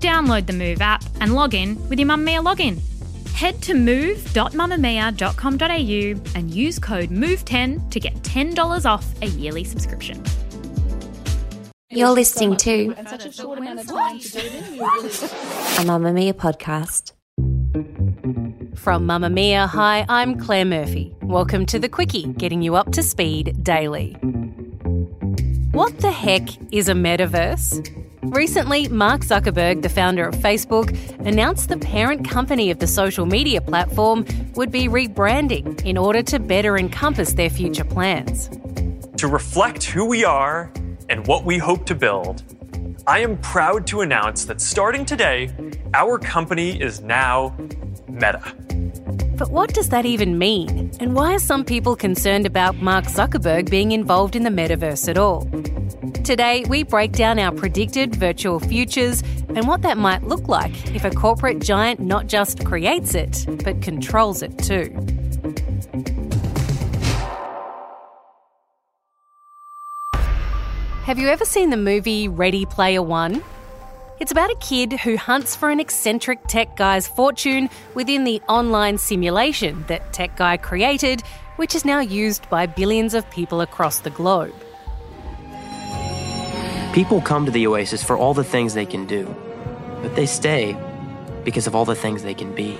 [0.00, 2.80] Download the Move app and log in with your Mamamia login.
[3.32, 10.22] Head to move.mamamia.com.au and use code MOVE10 to get $10 off a yearly subscription.
[11.90, 12.94] You're listening to a
[15.84, 17.12] Mamamia podcast.
[18.78, 21.12] From Mamamia, hi, I'm Claire Murphy.
[21.22, 24.12] Welcome to The Quicky, getting you up to speed daily.
[25.72, 28.07] What the heck is a metaverse?
[28.30, 30.96] Recently, Mark Zuckerberg, the founder of Facebook,
[31.26, 36.38] announced the parent company of the social media platform would be rebranding in order to
[36.38, 38.48] better encompass their future plans.
[39.16, 40.70] To reflect who we are
[41.08, 42.42] and what we hope to build,
[43.06, 45.50] I am proud to announce that starting today,
[45.94, 47.56] our company is now
[48.08, 48.42] Meta.
[49.36, 50.90] But what does that even mean?
[51.00, 55.16] And why are some people concerned about Mark Zuckerberg being involved in the metaverse at
[55.16, 55.48] all?
[56.28, 61.02] Today, we break down our predicted virtual futures and what that might look like if
[61.06, 64.94] a corporate giant not just creates it, but controls it too.
[71.04, 73.42] Have you ever seen the movie Ready Player One?
[74.20, 78.98] It's about a kid who hunts for an eccentric tech guy's fortune within the online
[78.98, 81.22] simulation that Tech Guy created,
[81.56, 84.52] which is now used by billions of people across the globe.
[86.92, 89.24] People come to the Oasis for all the things they can do,
[90.02, 90.76] but they stay
[91.44, 92.78] because of all the things they can be.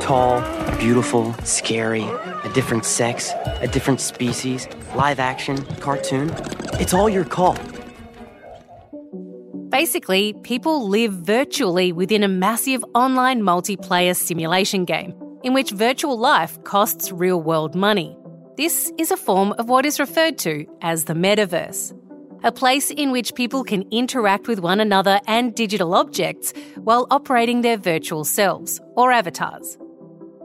[0.00, 0.40] Tall,
[0.78, 6.30] beautiful, scary, a different sex, a different species, live action, cartoon.
[6.74, 7.56] It's all your call.
[9.70, 16.62] Basically, people live virtually within a massive online multiplayer simulation game in which virtual life
[16.64, 18.14] costs real world money.
[18.58, 21.94] This is a form of what is referred to as the metaverse,
[22.44, 27.62] a place in which people can interact with one another and digital objects while operating
[27.62, 29.78] their virtual selves or avatars.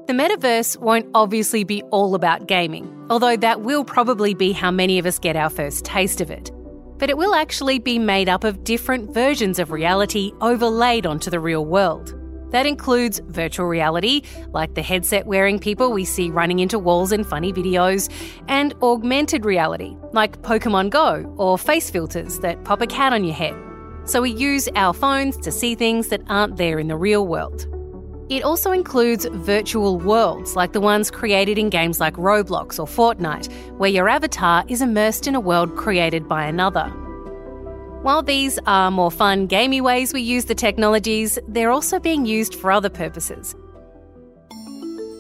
[0.08, 5.00] The metaverse won't obviously be all about gaming, although that will probably be how many
[5.00, 6.52] of us get our first taste of it
[6.98, 11.40] but it will actually be made up of different versions of reality overlaid onto the
[11.40, 12.17] real world.
[12.52, 14.22] That includes virtual reality,
[14.54, 18.10] like the headset wearing people we see running into walls in funny videos,
[18.48, 23.36] and augmented reality, like Pokemon Go or face filters that pop a cat on your
[23.36, 23.56] head.
[24.06, 27.68] So we use our phones to see things that aren't there in the real world.
[28.30, 33.52] It also includes virtual worlds like the ones created in games like Roblox or Fortnite,
[33.78, 36.94] where your avatar is immersed in a world created by another.
[38.08, 42.56] While these are more fun, gamey ways we use the technologies, they're also being used
[42.56, 43.54] for other purposes.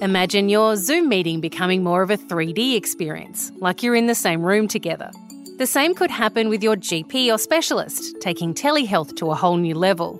[0.01, 4.41] Imagine your Zoom meeting becoming more of a 3D experience, like you're in the same
[4.41, 5.11] room together.
[5.57, 9.75] The same could happen with your GP or specialist, taking telehealth to a whole new
[9.75, 10.17] level.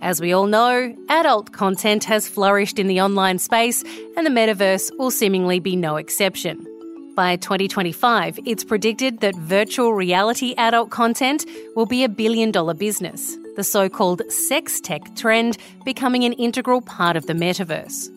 [0.00, 3.82] As we all know, adult content has flourished in the online space,
[4.16, 6.69] and the metaverse will seemingly be no exception.
[7.20, 11.44] By 2025, it's predicted that virtual reality adult content
[11.76, 16.80] will be a billion dollar business, the so called sex tech trend becoming an integral
[16.80, 18.08] part of the metaverse.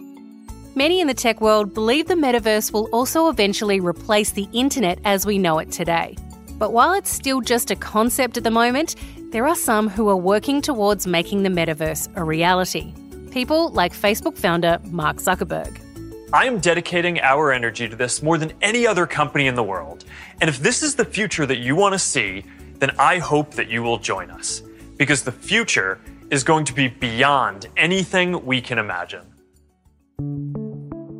[0.77, 5.25] Many in the tech world believe the metaverse will also eventually replace the internet as
[5.25, 6.15] we know it today.
[6.57, 8.95] But while it's still just a concept at the moment,
[9.33, 12.93] there are some who are working towards making the metaverse a reality.
[13.31, 15.82] People like Facebook founder Mark Zuckerberg.
[16.33, 20.03] I am dedicating our energy to this more than any other company in the world.
[20.41, 22.43] And if this is the future that you want to see,
[22.79, 24.63] then I hope that you will join us.
[24.97, 29.21] Because the future is going to be beyond anything we can imagine.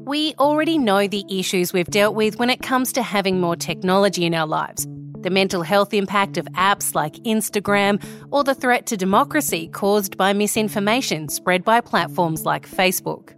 [0.08, 4.26] We already know the issues we've dealt with when it comes to having more technology
[4.26, 4.88] in our lives
[5.22, 10.34] the mental health impact of apps like Instagram, or the threat to democracy caused by
[10.34, 13.33] misinformation spread by platforms like Facebook.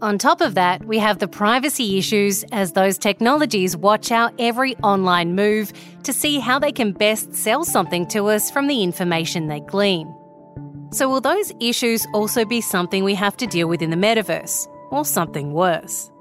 [0.00, 4.76] On top of that, we have the privacy issues as those technologies watch our every
[4.76, 5.72] online move
[6.04, 10.14] to see how they can best sell something to us from the information they glean.
[10.92, 14.68] So, will those issues also be something we have to deal with in the metaverse,
[14.92, 16.12] or something worse?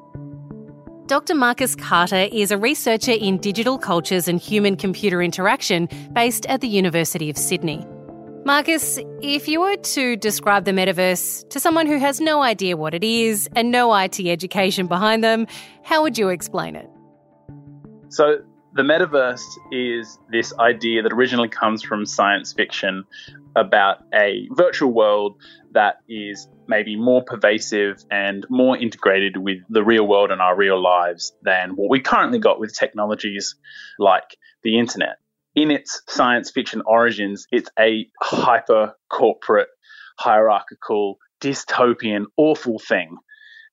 [1.05, 1.35] Dr.
[1.35, 6.67] Marcus Carter is a researcher in digital cultures and human computer interaction based at the
[6.67, 7.85] University of Sydney.
[8.47, 12.93] Marcus, if you were to describe the metaverse to someone who has no idea what
[12.93, 15.47] it is and no IT education behind them,
[15.83, 16.89] how would you explain it?
[18.07, 18.37] So,
[18.73, 23.03] the metaverse is this idea that originally comes from science fiction
[23.57, 25.35] about a virtual world
[25.73, 30.81] that is maybe more pervasive and more integrated with the real world and our real
[30.81, 33.55] lives than what we currently got with technologies
[33.99, 35.17] like the internet
[35.57, 39.69] in its science fiction origins, it's a hyper corporate,
[40.19, 43.17] hierarchical, dystopian, awful thing.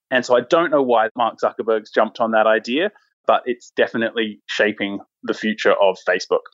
[0.09, 2.89] And so I don't know why Mark Zuckerberg's jumped on that idea,
[3.27, 6.45] but it's definitely shaping the future of Facebook.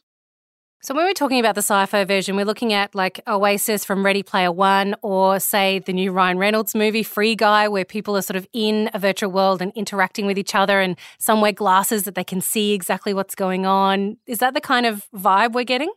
[0.84, 4.24] So when we're talking about the sci-fi version, we're looking at like Oasis from Ready
[4.24, 8.36] Player One, or say the new Ryan Reynolds movie Free Guy, where people are sort
[8.36, 12.16] of in a virtual world and interacting with each other, and some wear glasses that
[12.16, 14.18] they can see exactly what's going on.
[14.26, 15.94] Is that the kind of vibe we're getting?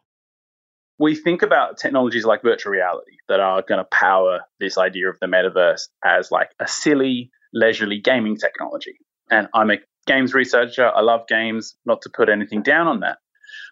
[0.98, 5.16] We think about technologies like virtual reality that are going to power this idea of
[5.18, 8.98] the metaverse as like a silly, leisurely gaming technology.
[9.30, 10.86] And I'm a games researcher.
[10.94, 13.16] I love games, not to put anything down on that.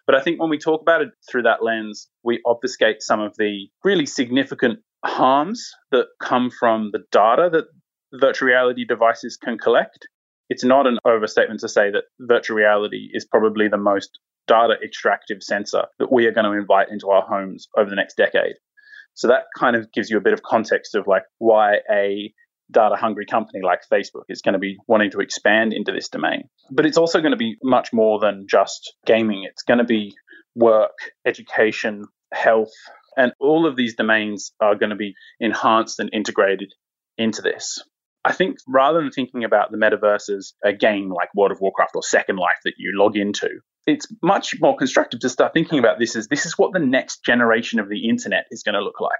[0.05, 3.35] But I think when we talk about it through that lens, we obfuscate some of
[3.37, 7.65] the really significant harms that come from the data that
[8.19, 10.07] virtual reality devices can collect.
[10.49, 15.41] It's not an overstatement to say that virtual reality is probably the most data extractive
[15.41, 18.55] sensor that we are going to invite into our homes over the next decade.
[19.13, 22.33] So that kind of gives you a bit of context of like why a
[22.73, 26.49] data hungry company like Facebook is going to be wanting to expand into this domain.
[26.69, 29.45] But it's also going to be much more than just gaming.
[29.49, 30.13] It's going to be
[30.55, 32.73] work, education, health,
[33.15, 36.73] and all of these domains are going to be enhanced and integrated
[37.17, 37.81] into this.
[38.25, 41.95] I think rather than thinking about the metaverse as a game like World of Warcraft
[41.95, 43.49] or Second Life that you log into,
[43.85, 47.23] it's much more constructive to start thinking about this as this is what the next
[47.25, 49.19] generation of the internet is going to look like.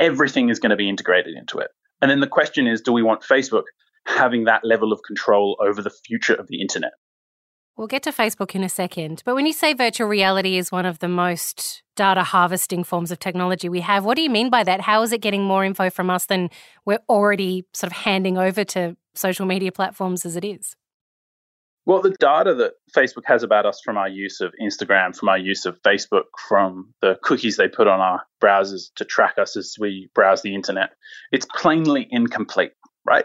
[0.00, 1.70] Everything is going to be integrated into it.
[2.02, 3.64] And then the question is do we want Facebook
[4.06, 6.92] having that level of control over the future of the internet?
[7.76, 9.22] We'll get to Facebook in a second.
[9.24, 13.18] But when you say virtual reality is one of the most data harvesting forms of
[13.18, 14.82] technology we have, what do you mean by that?
[14.82, 16.50] How is it getting more info from us than
[16.84, 20.76] we're already sort of handing over to social media platforms as it is?
[21.84, 25.38] Well, the data that Facebook has about us from our use of Instagram, from our
[25.38, 29.74] use of Facebook, from the cookies they put on our browsers to track us as
[29.80, 30.90] we browse the internet,
[31.32, 32.72] it's plainly incomplete,
[33.04, 33.24] right?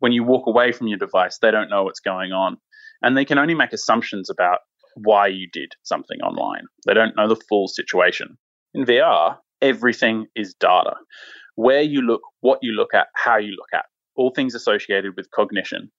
[0.00, 2.58] When you walk away from your device, they don't know what's going on.
[3.00, 4.58] And they can only make assumptions about
[4.96, 6.64] why you did something online.
[6.86, 8.36] They don't know the full situation.
[8.74, 10.94] In VR, everything is data.
[11.54, 15.30] Where you look, what you look at, how you look at, all things associated with
[15.30, 15.90] cognition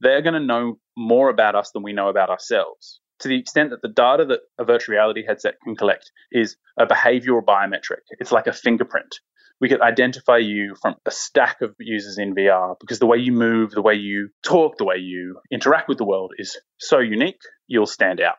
[0.00, 3.00] they're going to know more about us than we know about ourselves.
[3.20, 6.86] To the extent that the data that a virtual reality headset can collect is a
[6.86, 9.14] behavioral biometric, it's like a fingerprint.
[9.60, 13.32] We could identify you from a stack of users in VR because the way you
[13.32, 17.40] move, the way you talk, the way you interact with the world is so unique,
[17.68, 18.36] you'll stand out.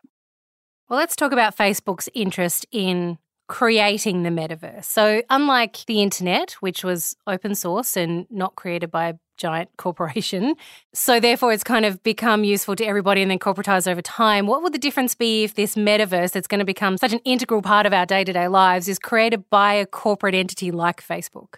[0.90, 4.86] Well, let's talk about Facebook's interest in creating the metaverse.
[4.86, 10.56] So, unlike the internet, which was open source and not created by a giant corporation,
[10.94, 14.48] so therefore it's kind of become useful to everybody and then corporatized over time.
[14.48, 17.62] What would the difference be if this metaverse that's going to become such an integral
[17.62, 21.56] part of our day to day lives is created by a corporate entity like Facebook?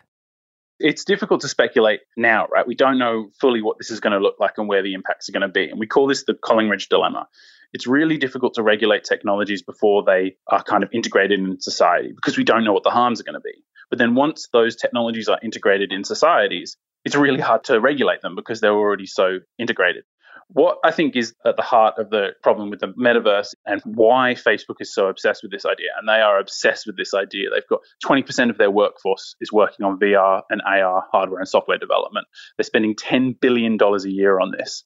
[0.79, 2.67] It's difficult to speculate now, right?
[2.67, 5.27] We don't know fully what this is going to look like and where the impacts
[5.27, 5.69] are going to be.
[5.69, 7.27] And we call this the Collingridge dilemma
[7.73, 12.37] it's really difficult to regulate technologies before they are kind of integrated in society because
[12.37, 13.63] we don't know what the harms are going to be.
[13.89, 18.35] But then once those technologies are integrated in societies, it's really hard to regulate them
[18.35, 20.03] because they're already so integrated.
[20.49, 24.33] What I think is at the heart of the problem with the metaverse and why
[24.33, 27.49] Facebook is so obsessed with this idea, and they are obsessed with this idea.
[27.49, 31.77] They've got 20% of their workforce is working on VR and AR hardware and software
[31.77, 32.27] development.
[32.57, 34.85] They're spending $10 billion a year on this.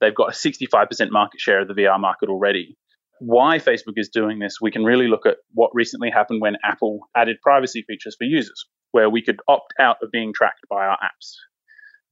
[0.00, 2.76] They've got a 65% market share of the VR market already.
[3.18, 7.00] Why Facebook is doing this, we can really look at what recently happened when Apple
[7.16, 10.98] added privacy features for users, where we could opt out of being tracked by our
[11.02, 11.32] apps.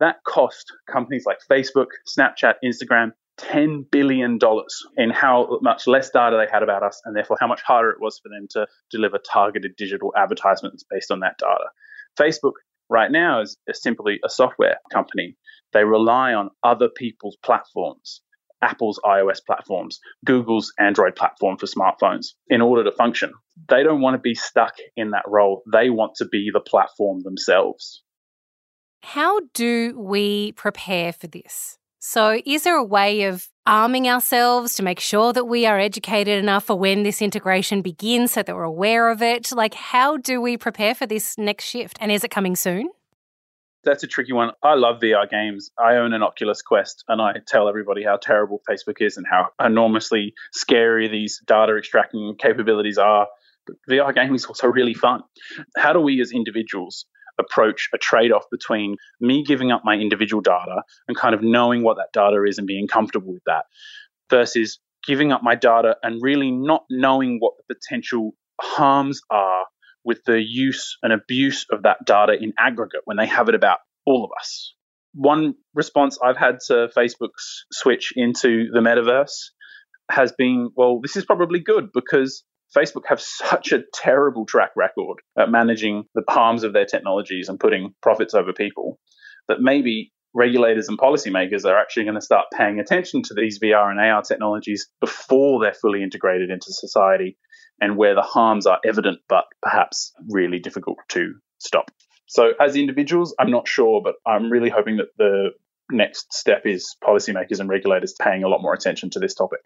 [0.01, 4.39] That cost companies like Facebook, Snapchat, Instagram $10 billion
[4.97, 8.01] in how much less data they had about us, and therefore how much harder it
[8.01, 11.65] was for them to deliver targeted digital advertisements based on that data.
[12.19, 12.53] Facebook
[12.89, 15.37] right now is, is simply a software company.
[15.75, 18.23] They rely on other people's platforms,
[18.63, 23.33] Apple's iOS platforms, Google's Android platform for smartphones in order to function.
[23.69, 25.63] They don't want to be stuck in that role.
[25.71, 28.03] They want to be the platform themselves.
[29.03, 31.77] How do we prepare for this?
[31.99, 36.39] So, is there a way of arming ourselves to make sure that we are educated
[36.39, 39.51] enough for when this integration begins so that we're aware of it?
[39.53, 41.97] Like, how do we prepare for this next shift?
[42.01, 42.91] And is it coming soon?
[43.85, 44.53] That's a tricky one.
[44.63, 45.71] I love VR games.
[45.79, 49.49] I own an Oculus Quest and I tell everybody how terrible Facebook is and how
[49.63, 53.27] enormously scary these data extracting capabilities are.
[53.67, 55.23] But VR gaming is also really fun.
[55.77, 57.07] How do we as individuals
[57.39, 61.83] approach a trade off between me giving up my individual data and kind of knowing
[61.83, 63.65] what that data is and being comfortable with that
[64.31, 69.67] versus giving up my data and really not knowing what the potential harms are
[70.05, 73.79] with the use and abuse of that data in aggregate when they have it about
[74.07, 74.75] all of us.
[75.15, 79.51] One response I've had to Facebook's switch into the metaverse
[80.11, 82.45] has been, well, this is probably good because
[82.77, 87.61] Facebook have such a terrible track record at managing the harms of their technologies and
[87.61, 88.99] putting profits over people
[89.49, 93.91] that maybe regulators and policymakers are actually going to start paying attention to these VR
[93.91, 97.39] and AR technologies before they're fully integrated into society
[97.81, 101.91] and where the harms are evident but perhaps really difficult to stop.
[102.27, 105.51] So, as individuals, I'm not sure, but I'm really hoping that the
[105.91, 109.61] next step is policymakers and regulators paying a lot more attention to this topic.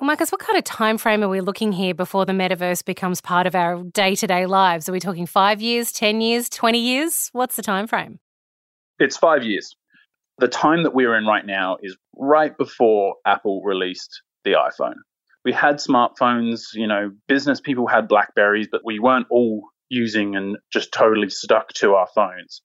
[0.00, 3.20] Well, Marcus, what kind of time frame are we looking here before the metaverse becomes
[3.20, 4.88] part of our day-to-day lives?
[4.88, 7.30] Are we talking five years, ten years, twenty years?
[7.32, 8.20] What's the time frame?
[8.98, 9.76] It's five years.
[10.38, 14.94] The time that we're in right now is right before Apple released the iPhone
[15.48, 20.58] we had smartphones, you know, business people had Blackberries, but we weren't all using and
[20.70, 22.60] just totally stuck to our phones.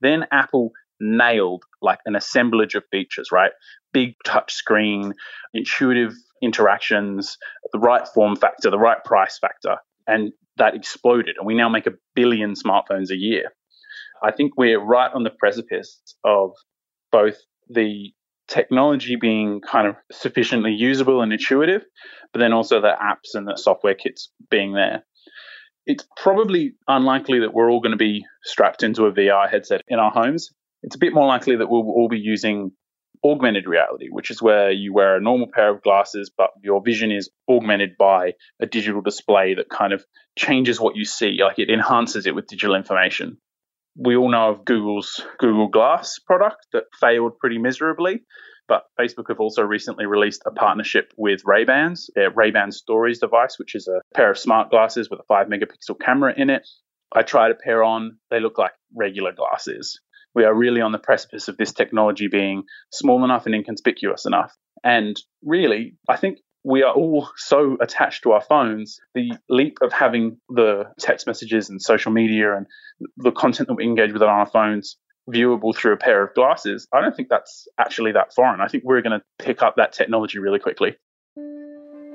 [0.00, 3.52] Then Apple nailed like an assemblage of features, right?
[3.92, 5.12] Big touch screen,
[5.54, 7.38] intuitive interactions,
[7.72, 9.76] the right form factor, the right price factor,
[10.08, 11.36] and that exploded.
[11.38, 13.52] And we now make a billion smartphones a year.
[14.20, 16.50] I think we're right on the precipice of
[17.12, 17.36] both
[17.68, 18.12] the
[18.48, 21.82] technology being kind of sufficiently usable and intuitive,
[22.32, 25.04] but then also the apps and the software kits being there.
[25.86, 29.98] It's probably unlikely that we're all going to be strapped into a VR headset in
[29.98, 30.50] our homes.
[30.82, 32.72] It's a bit more likely that we'll all be using
[33.24, 37.10] augmented reality, which is where you wear a normal pair of glasses, but your vision
[37.10, 40.04] is augmented by a digital display that kind of
[40.36, 43.38] changes what you see, like it enhances it with digital information
[43.96, 48.22] we all know of Google's Google Glass product that failed pretty miserably.
[48.68, 53.76] But Facebook have also recently released a partnership with Ray-Bans, their Ray-Ban Stories device, which
[53.76, 56.66] is a pair of smart glasses with a 5 megapixel camera in it.
[57.14, 60.00] I tried a pair on, they look like regular glasses.
[60.34, 64.52] We are really on the precipice of this technology being small enough and inconspicuous enough.
[64.82, 68.98] And really, I think we are all so attached to our phones.
[69.14, 72.66] The leap of having the text messages and social media and
[73.18, 74.96] the content that we engage with on our phones
[75.30, 78.60] viewable through a pair of glasses, I don't think that's actually that foreign.
[78.60, 80.96] I think we're going to pick up that technology really quickly.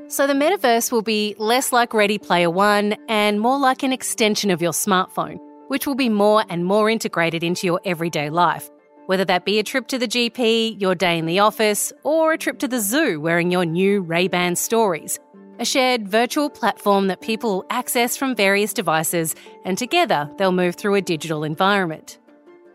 [0.10, 4.52] So the metaverse will be less like Ready Player One and more like an extension
[4.52, 5.38] of your smartphone,
[5.70, 8.70] which will be more and more integrated into your everyday life
[9.06, 12.38] whether that be a trip to the GP, your day in the office, or a
[12.38, 15.20] trip to the zoo wearing your new Ray-Ban stories.
[15.60, 20.96] A shared virtual platform that people access from various devices, and together they'll move through
[20.96, 22.18] a digital environment.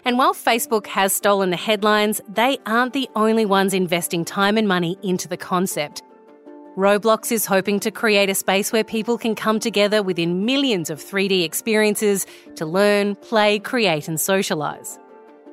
[0.04, 4.68] And while Facebook has stolen the headlines, they aren't the only ones investing time and
[4.68, 6.02] money into the concept.
[6.76, 11.00] Roblox is hoping to create a space where people can come together within millions of
[11.00, 14.98] 3D experiences to learn, play, create, and socialise.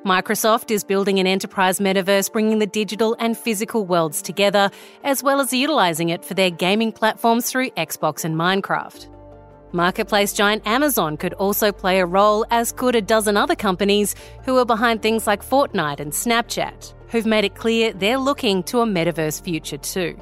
[0.04, 4.70] Microsoft is building an enterprise metaverse bringing the digital and physical worlds together,
[5.02, 9.08] as well as utilising it for their gaming platforms through Xbox and Minecraft.
[9.72, 14.58] Marketplace giant Amazon could also play a role, as could a dozen other companies who
[14.58, 18.86] are behind things like Fortnite and Snapchat, who've made it clear they're looking to a
[18.86, 20.20] metaverse future too.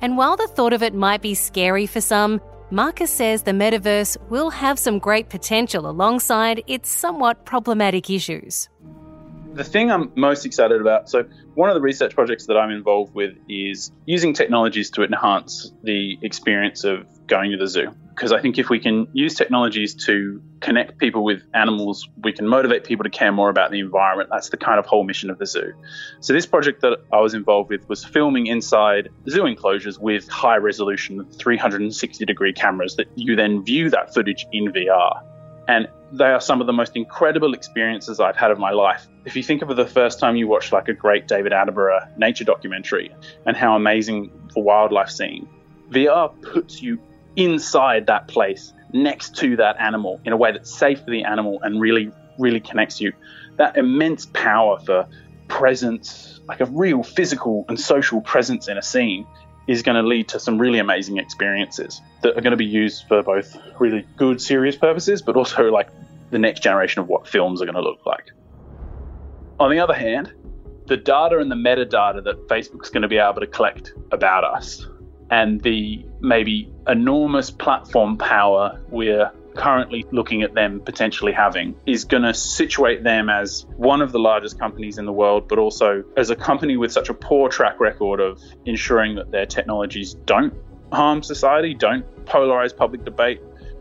[0.00, 4.16] And while the thought of it might be scary for some, Marcus says the metaverse
[4.30, 8.68] will have some great potential alongside its somewhat problematic issues
[9.58, 11.24] the thing I'm most excited about so,
[11.54, 16.16] one of the research projects that I'm involved with is using technologies to enhance the
[16.22, 17.92] experience of going to the zoo.
[18.14, 22.48] Because I think if we can use technologies to connect people with animals, we can
[22.48, 24.28] motivate people to care more about the environment.
[24.32, 25.72] That's the kind of whole mission of the zoo.
[26.20, 30.56] So, this project that I was involved with was filming inside zoo enclosures with high
[30.56, 35.22] resolution 360 degree cameras that you then view that footage in VR.
[35.66, 39.06] And they are some of the most incredible experiences I've had of my life.
[39.24, 42.44] If you think of the first time you watched like a great David Attenborough nature
[42.44, 43.14] documentary
[43.46, 45.48] and how amazing the wildlife scene,
[45.90, 46.98] VR puts you
[47.36, 51.60] inside that place next to that animal in a way that's safe for the animal
[51.62, 53.12] and really, really connects you.
[53.56, 55.06] That immense power for
[55.48, 59.26] presence, like a real physical and social presence in a scene,
[59.68, 63.06] is going to lead to some really amazing experiences that are going to be used
[63.06, 65.90] for both really good, serious purposes, but also like
[66.30, 68.30] the next generation of what films are going to look like.
[69.60, 70.32] On the other hand,
[70.86, 74.86] the data and the metadata that Facebook's going to be able to collect about us
[75.30, 82.22] and the maybe enormous platform power we're currently looking at them potentially having is going
[82.22, 86.30] to situate them as one of the largest companies in the world, but also as
[86.30, 90.54] a company with such a poor track record of ensuring that their technologies don't
[90.92, 93.40] harm society, don't polarize public debate,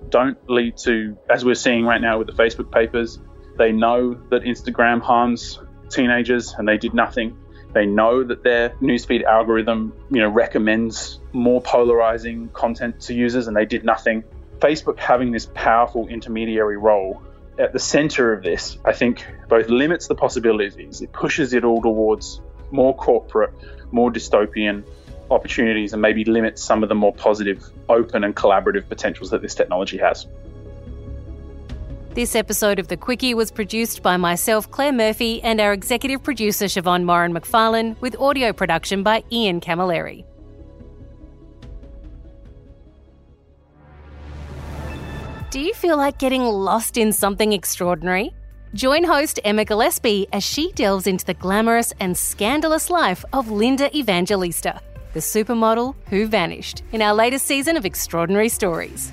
[0.10, 3.20] don't lead to, as we're seeing right now with the Facebook papers,
[3.58, 7.38] they know that Instagram harms teenagers and they did nothing.
[7.74, 13.56] They know that their newsfeed algorithm, you know, recommends more polarizing content to users and
[13.56, 14.24] they did nothing.
[14.60, 17.22] Facebook having this powerful intermediary role
[17.60, 21.82] at the center of this, I think both limits the possibilities, it pushes it all
[21.82, 23.54] towards more corporate,
[23.92, 24.84] more dystopian
[25.32, 29.56] opportunities, and maybe limits some of the more positive, open, and collaborative potentials that this
[29.56, 30.28] technology has.
[32.14, 36.66] This episode of The Quicky was produced by myself, Claire Murphy, and our executive producer,
[36.66, 40.26] Siobhan Moran McFarlane, with audio production by Ian Camilleri.
[45.58, 48.32] Do you feel like getting lost in something extraordinary?
[48.76, 53.90] Join host Emma Gillespie as she delves into the glamorous and scandalous life of Linda
[53.98, 54.80] Evangelista,
[55.14, 59.12] the supermodel who vanished, in our latest season of Extraordinary Stories.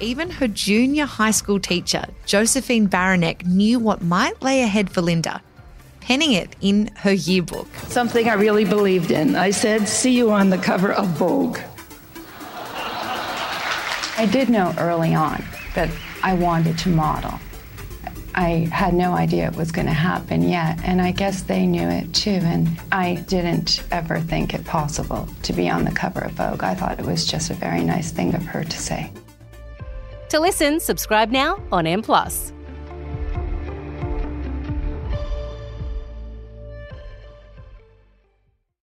[0.00, 5.42] Even her junior high school teacher, Josephine Baranek, knew what might lay ahead for Linda,
[6.00, 7.68] penning it in her yearbook.
[7.88, 9.36] Something I really believed in.
[9.36, 11.58] I said, See you on the cover of Vogue.
[14.22, 15.90] I did know early on that
[16.22, 17.40] I wanted to model.
[18.36, 21.88] I had no idea it was going to happen yet, and I guess they knew
[21.88, 22.30] it too.
[22.30, 26.62] And I didn't ever think it possible to be on the cover of Vogue.
[26.62, 29.10] I thought it was just a very nice thing of her to say.
[30.28, 32.52] To listen, subscribe now on M Plus.